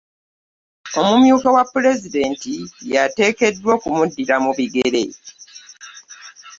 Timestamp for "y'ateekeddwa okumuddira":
2.93-4.35